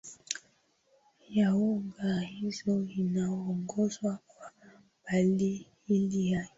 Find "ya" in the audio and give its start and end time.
1.29-1.49, 6.31-6.47